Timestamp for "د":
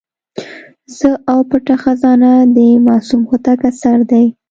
2.55-2.57